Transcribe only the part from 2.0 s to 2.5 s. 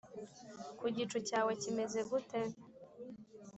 gute